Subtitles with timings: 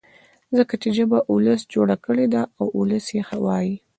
[0.57, 3.75] ځکه چي ژبه ولس جوړه کړې ده او ولس يې وايي.